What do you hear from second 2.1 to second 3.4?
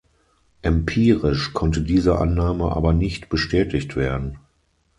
Annahme aber nicht